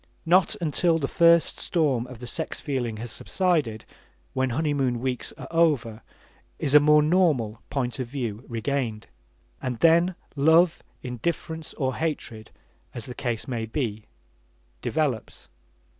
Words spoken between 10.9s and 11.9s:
indifference,